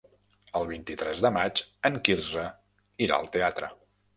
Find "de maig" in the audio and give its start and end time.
1.25-1.63